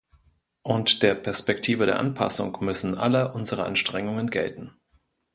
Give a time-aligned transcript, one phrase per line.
[0.63, 4.71] Und der Perspektive der Anpassung müssen alle unsere Anstrengungen gelten.